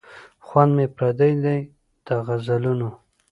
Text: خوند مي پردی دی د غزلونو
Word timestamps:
خوند 0.45 0.71
مي 0.75 0.85
پردی 0.95 1.33
دی 1.43 1.59
د 2.05 2.07
غزلونو 2.25 2.89